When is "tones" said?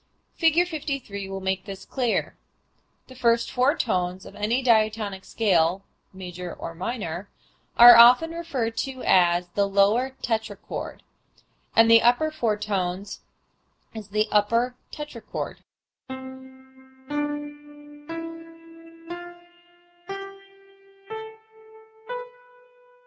3.77-4.25, 12.57-13.21